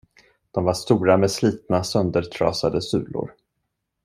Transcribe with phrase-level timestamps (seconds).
[0.51, 3.33] De var stora med slitna söndertrasade sulor.